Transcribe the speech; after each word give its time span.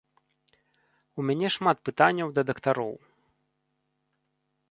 У 1.17 1.25
мяне 1.27 1.47
шмат 1.57 1.77
пытанняў 1.91 2.33
да 2.37 2.41
дактароў. 2.49 2.91